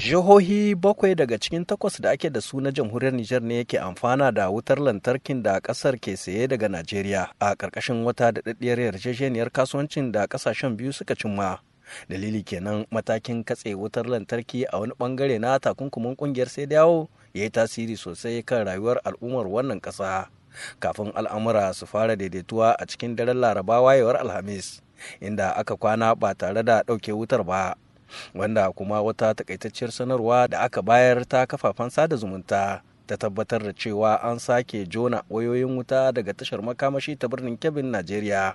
Jihohi 0.00 0.74
bakwai 0.74 1.12
daga 1.14 1.36
cikin 1.38 1.64
takwas 1.64 2.00
da 2.00 2.10
ake 2.10 2.30
da 2.30 2.40
su 2.40 2.60
na 2.60 2.70
jamhuriyar 2.72 3.12
Nijar 3.14 3.42
ne 3.42 3.54
yake 3.56 3.78
amfana 3.78 4.32
da 4.32 4.48
wutar 4.50 4.78
lantarkin 4.80 5.42
da 5.42 5.60
ƙasar 5.60 6.00
ke 6.00 6.16
saye 6.16 6.48
daga 6.48 6.68
Najeriya 6.68 7.28
a 7.40 7.54
ƙarƙashin 7.54 8.04
wata 8.04 8.32
daɗaɗɗiyar 8.32 8.80
yarjejeniyar 8.80 9.50
kasuwancin 9.52 10.12
da 10.12 10.26
ƙasashen 10.26 10.76
biyu 10.76 10.92
suka 10.92 11.14
cimma. 11.14 11.58
Dalili 12.08 12.42
kenan 12.42 12.86
matakin 12.90 13.44
katse 13.44 13.74
wutar 13.76 14.06
lantarki 14.08 14.64
a 14.72 14.78
wani 14.80 14.92
ɓangare 14.98 15.38
na 15.40 15.58
takunkumin 15.58 16.16
ƙungiyar 16.16 16.48
sai 16.48 16.66
dawo 16.66 17.08
ya 17.34 17.42
yi 17.44 17.50
tasiri 17.50 17.96
sosai 17.96 18.42
kan 18.42 18.64
rayuwar 18.66 19.00
al'ummar 19.04 19.44
wannan 19.46 19.80
ƙasa. 19.82 20.28
Kafin 20.80 21.12
al'amura 21.14 21.74
su 21.74 21.84
fara 21.86 22.16
daidaituwa 22.16 22.72
a 22.80 22.86
cikin 22.86 23.16
daren 23.16 23.36
laraba 23.36 23.82
wayewar 23.84 24.16
Alhamis, 24.16 24.80
inda 25.20 25.52
aka 25.56 25.76
kwana 25.76 26.14
ba 26.18 26.34
tare 26.34 26.62
da 26.64 26.80
ɗauke 26.82 27.12
wutar 27.12 27.44
ba. 27.44 27.76
Wanda 28.34 28.70
kuma 28.72 29.02
wata 29.02 29.34
takaitacciyar 29.34 29.92
sanarwa 29.92 30.48
da 30.48 30.60
aka 30.60 30.82
bayar 30.82 31.24
ta 31.28 31.46
kafafen 31.46 31.90
sada 31.90 32.16
zumunta 32.16 32.82
ta 33.06 33.16
tabbatar 33.16 33.62
da 33.62 33.72
cewa 33.72 34.22
an 34.22 34.38
sake 34.38 34.86
jona 34.86 35.22
wayoyin 35.30 35.76
wuta 35.76 36.12
daga 36.12 36.32
tashar 36.34 36.62
makamashi 36.62 37.16
ta 37.18 37.28
birnin 37.28 37.56
kebin 37.58 37.86
najeriya. 37.90 38.54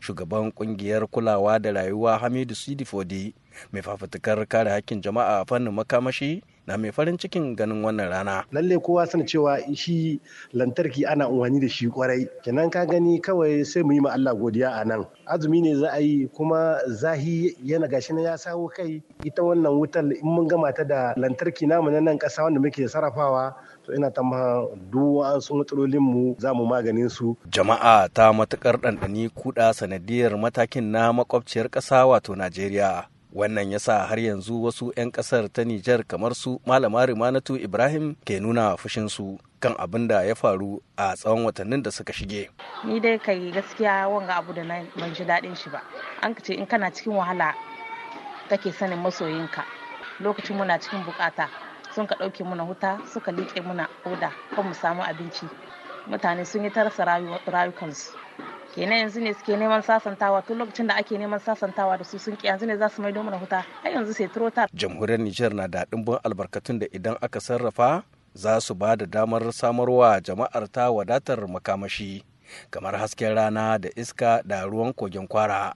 Shugaban 0.00 0.52
ƙungiyar 0.54 1.06
kulawa 1.10 1.58
da 1.58 1.72
rayuwa 1.72 2.18
hamidu 2.18 2.54
sidifodi 2.54 3.34
mai 3.72 3.82
fafutukar 3.82 4.46
kare 4.46 4.70
hakkin 4.70 5.00
jama'a 5.02 5.40
a 5.40 5.44
fannin 5.44 5.74
makamashi 5.74 6.42
na 6.66 6.76
mai 6.76 6.90
farin 6.92 7.18
cikin 7.18 7.56
ganin 7.56 7.84
wannan 7.84 8.08
rana. 8.08 8.44
Lalle 8.52 8.78
kowa 8.80 9.06
sani 9.06 9.24
cewa 9.24 9.60
shi 9.76 10.20
lantarki 10.54 11.04
ana 11.06 11.26
amfani 11.26 11.60
da 11.60 11.68
shi 11.68 11.88
ƙwarai. 11.88 12.28
Kenan 12.42 12.70
ka 12.70 12.84
gani 12.86 13.20
kawai 13.20 13.64
sai 13.66 13.82
mu 13.82 13.92
yi 13.92 14.00
ma 14.00 14.10
Allah 14.10 14.34
godiya 14.34 14.80
a 14.80 14.84
nan. 14.84 15.06
Azumi 15.26 15.60
ne 15.62 15.74
za 15.76 15.88
a 15.92 16.00
yi 16.00 16.28
kuma 16.28 16.78
zahi 16.88 17.54
yana 17.64 17.88
gashi 17.88 18.12
na 18.14 18.22
ya 18.22 18.36
sawo 18.36 18.68
kai 18.68 19.02
ita 19.24 19.42
wannan 19.42 19.72
wutar 19.76 20.04
in 20.04 20.20
mun 20.24 20.48
gama 20.48 20.72
ta 20.72 20.84
da 20.84 21.14
lantarki 21.16 21.66
namu 21.68 21.90
na 21.90 22.00
nan 22.00 22.18
ƙasa 22.18 22.42
wanda 22.44 22.60
muke 22.60 22.88
sarrafawa 22.88 23.54
to 23.84 23.92
ina 23.92 24.10
ta 24.10 24.22
ma 24.22 24.64
duk 24.90 25.20
sun 25.42 25.58
matsalolin 25.60 26.00
mu 26.00 26.34
za 26.38 26.54
mu 26.54 26.64
maganin 26.64 27.10
su. 27.10 27.36
Jama'a 27.50 28.08
ta 28.12 28.32
matuƙar 28.32 28.80
ɗanɗani 28.80 29.28
kuɗa 29.30 29.72
sanadiyar 29.74 30.36
matakin 30.40 30.90
na 30.92 31.12
makwabciyar 31.12 31.68
ƙasa 31.70 32.06
wato 32.08 32.34
Najeriya. 32.34 33.13
Wannan 33.34 33.72
ya 33.72 33.78
sa 33.82 34.06
har 34.06 34.18
yanzu 34.18 34.62
wasu 34.62 34.92
'yan 34.96 35.10
ƙasar 35.10 35.50
ta 35.52 35.64
Nijar 35.66 36.06
kamar 36.06 36.34
su 36.34 36.60
malama 36.66 37.02
Rimanatu 37.06 37.58
Ibrahim 37.58 38.14
ke 38.24 38.38
nuna 38.40 38.76
fushinsu 38.78 39.38
kan 39.60 39.74
abin 39.78 40.06
da 40.08 40.22
ya 40.22 40.34
faru 40.34 40.78
a 40.96 41.16
tsawon 41.18 41.44
watannin 41.44 41.82
da 41.82 41.90
suka 41.90 42.12
shige. 42.12 42.48
Ni 42.86 43.00
dai 43.00 43.18
kai 43.18 43.50
gaskiya 43.50 44.06
wanga 44.08 44.38
abu 44.38 44.52
da 44.54 44.62
na 44.62 44.86
ban 44.96 45.10
ji 45.14 45.24
daɗin 45.24 45.56
shi 45.58 45.70
ba. 45.70 45.82
An 46.22 46.34
ce 46.42 46.54
in 46.54 46.66
kana 46.66 46.90
cikin 46.94 47.12
wahala 47.18 47.54
kake 48.48 48.70
sanin 48.72 49.02
masoyinka 49.02 49.64
lokacin 50.20 50.56
muna 50.56 50.78
cikin 50.78 51.02
buƙata 51.02 51.48
sun 51.94 52.06
ka 52.06 52.14
ɗauke 52.14 52.44
muna 52.44 52.62
huta 52.62 52.98
suka 53.12 53.32
liƙe 53.32 53.60
muna 53.66 53.88
oda 54.06 54.30
kan 54.54 54.64
mu 54.66 54.74
samu 54.74 55.02
abinci 55.02 55.48
mutane 56.06 56.44
sun 56.46 56.62
yi 56.64 56.70
ta 56.70 56.82
rasa 56.84 57.04
rayukansu 57.50 58.12
kenan 58.74 58.98
yanzu 58.98 59.20
ne 59.20 59.32
suke 59.34 59.56
neman 59.56 59.82
sasantawa. 59.82 60.42
Tun 60.42 60.58
lokacin 60.58 60.86
da 60.88 60.94
ake 60.96 61.18
neman 61.18 61.38
sasantawa 61.40 61.98
da 61.98 62.04
su 62.04 62.18
sun 62.18 62.36
ki 62.36 62.46
yanzu 62.46 62.66
ne 62.66 62.76
za 62.76 62.88
su 62.88 63.02
maido 63.02 63.22
mana 63.22 63.38
huta 63.38 63.62
har 63.82 63.90
yanzu 63.92 64.12
sai 64.14 64.28
turota. 64.28 64.66
jamhuriyar 64.74 65.20
nijar 65.20 65.54
na 65.54 65.66
da 65.68 65.84
ɗimbin 65.84 66.18
albarkatun 66.24 66.78
da 66.78 66.86
idan 66.92 67.16
aka 67.22 67.40
sarrafa 67.40 68.02
za 68.34 68.60
su 68.60 68.74
ba 68.74 68.96
da 68.96 69.06
damar 69.06 69.42
samarwa 69.52 70.20
jama'ar 70.20 70.66
ta 70.72 70.90
wadatar 70.90 71.46
makamashi 71.48 72.24
kamar 72.70 72.94
hasken 72.98 73.34
rana 73.34 73.78
da 73.78 73.88
iska 73.96 74.42
da 74.44 74.64
ruwan 74.66 74.92
kogin 74.92 75.28
kwara. 75.28 75.74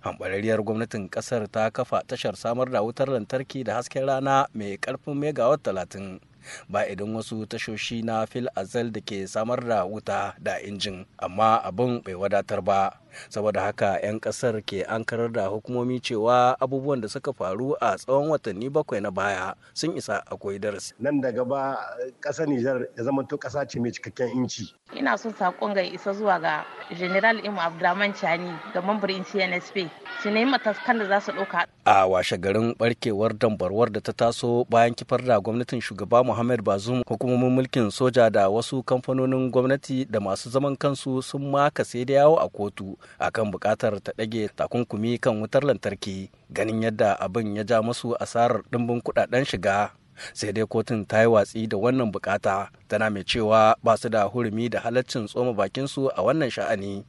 Hambarariyar 0.00 0.60
gwamnatin 0.64 1.08
ƙasar 1.10 1.48
ta 1.50 1.70
kafa 1.70 2.02
tashar 2.06 2.36
samar 2.36 2.70
da 2.70 2.80
wutar 2.82 3.08
lantarki 3.08 3.64
da 3.64 3.74
hasken 3.74 4.06
rana 4.06 4.46
mai 4.54 4.76
ƙarfin 4.76 5.14
megawatt 5.16 5.62
talatin. 5.62 6.20
Ba 6.68 6.86
idan 6.88 7.14
wasu 7.14 7.46
tashoshi 7.46 8.02
na 8.04 8.26
fil 8.26 8.48
azal 8.56 8.90
da 8.92 9.00
ke 9.00 9.26
samar 9.28 9.60
da 9.64 9.84
wuta 9.84 10.34
da 10.42 10.58
injin 10.60 11.06
amma 11.18 11.60
abin 11.64 12.02
bai 12.02 12.14
wadatar 12.14 12.62
ba. 12.64 13.03
Saboda 13.28 13.60
haka 13.60 13.98
'yan 14.02 14.20
ƙasar 14.20 14.62
ke 14.64 14.84
ankarar 14.88 15.32
da 15.32 15.46
hukumomi 15.48 16.00
cewa 16.00 16.56
abubuwan 16.60 17.00
da 17.00 17.08
suka 17.08 17.32
faru 17.32 17.74
a 17.80 17.96
tsawon 17.96 18.28
watanni 18.30 18.70
bakwai 18.70 19.00
na 19.00 19.10
baya 19.10 19.54
sun 19.74 19.96
isa 19.96 20.22
akwai 20.26 20.58
darasi. 20.58 20.92
Nan 20.98 21.20
da 21.20 21.30
gaba 21.32 21.78
ƙasar 22.20 22.46
Nijar 22.48 22.86
ya 22.96 23.04
zama 23.04 23.24
to 23.24 23.36
ƙasa 23.38 23.66
ce 23.68 23.80
mai 23.80 23.90
cikakken 23.90 24.28
inci. 24.36 24.72
Ina 24.96 25.18
son 25.18 25.32
saƙon 25.32 25.74
ga 25.74 25.80
isa 25.82 26.12
zuwa 26.12 26.40
ga 26.40 26.64
general 26.98 27.40
imu 27.44 27.60
abdulrahman 27.60 28.12
chani 28.14 28.52
da 28.74 28.80
mambarin 28.82 29.24
cnsp 29.24 29.88
su 30.22 30.30
nemi 30.30 30.50
matakan 30.50 30.98
da 30.98 31.04
za 31.08 31.20
su 31.20 31.32
ɗauka. 31.32 31.66
A 31.84 32.06
washe 32.08 32.36
garin 32.38 32.74
barkewar 32.78 33.32
dambarwar 33.38 33.90
da 33.92 34.00
ta 34.00 34.12
taso 34.12 34.64
bayan 34.70 34.94
kifar 34.94 35.22
da 35.24 35.40
gwamnatin 35.40 35.80
shugaba 35.80 36.24
muhammad 36.24 36.62
bazum 36.62 37.02
hukumomin 37.06 37.50
mulkin 37.50 37.90
soja 37.90 38.30
da 38.30 38.48
wasu 38.48 38.82
kamfanonin 38.82 39.50
gwamnati 39.50 40.04
da 40.04 40.20
masu 40.20 40.50
zaman 40.50 40.76
kansu 40.76 41.22
sun 41.22 41.50
maka 41.50 41.84
sai 41.84 42.04
da 42.04 42.14
yawo 42.14 42.36
a 42.40 42.48
kotu. 42.48 42.96
Akan 43.18 43.50
buƙatar 43.52 44.00
ta 44.02 44.12
ɗage 44.12 44.48
takunkumi 44.56 45.18
kan 45.20 45.40
wutar 45.40 45.64
lantarki 45.64 46.30
ganin 46.50 46.82
yadda 46.82 47.14
abin 47.20 47.56
ya 47.56 47.64
ja 47.64 47.82
musu 47.82 48.14
asarar 48.20 48.62
ɗimbin 48.70 49.00
kuɗaɗen 49.02 49.44
shiga. 49.44 49.90
Sai 50.32 50.52
dai 50.52 50.64
kotun 50.66 51.06
ta 51.06 51.20
yi 51.20 51.26
watsi 51.26 51.66
da 51.66 51.76
wannan 51.76 52.12
buƙata 52.12 52.68
tana 52.88 53.10
mai 53.10 53.24
cewa 53.24 53.74
ba 53.82 53.96
su 53.96 54.08
da 54.08 54.28
hurumi 54.28 54.68
da 54.70 54.80
halaccin 54.80 55.26
tsoma 55.26 55.52
bakinsu 55.52 56.08
a 56.14 56.22
wannan 56.22 56.50
sha'ani. 56.50 57.04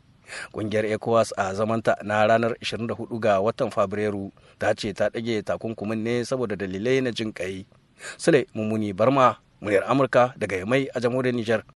Kungiyar 0.52 0.86
ecowas 0.86 1.34
a 1.38 1.54
zamanta 1.54 1.96
na 2.04 2.26
ranar 2.26 2.56
24 2.62 3.20
ga 3.20 3.42
watan 3.42 3.70
fabrairu 3.70 4.32
ta 4.58 4.74
ce 4.74 4.94
ta 4.94 5.10
ɗage 5.10 5.44
takunkumin 5.44 6.02
ne 6.04 6.26
saboda 6.26 6.56
dalilai 6.56 7.02
na 7.02 7.12
jin 7.12 7.34
kai 7.34 7.66
sule 8.18 8.46
mummuni 8.54 8.94
barma 8.94 9.38
muryar 9.62 9.84
amurka 9.90 10.34
daga 10.38 10.58
yamai 10.58 10.88
a 10.94 11.00
jamhuriyar 11.00 11.36
nijar. 11.36 11.62